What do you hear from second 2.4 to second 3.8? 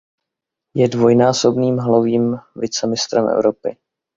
vicemistrem Evropy.